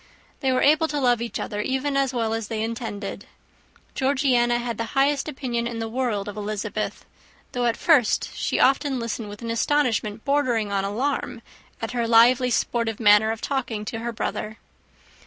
[0.39, 3.27] They were able to love each other, even as well as they intended.
[3.93, 7.05] Georgiana had the highest opinion in the world of Elizabeth;
[7.51, 11.43] though at first she often listened with an astonishment bordering on alarm
[11.83, 14.57] at her lively, sportive manner of talking to her brother.